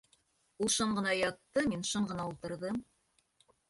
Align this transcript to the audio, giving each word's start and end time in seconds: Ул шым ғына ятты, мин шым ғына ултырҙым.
Ул 0.63 0.71
шым 0.77 0.95
ғына 1.01 1.13
ятты, 1.21 1.67
мин 1.71 1.87
шым 1.93 2.11
ғына 2.15 2.29
ултырҙым. 2.35 2.85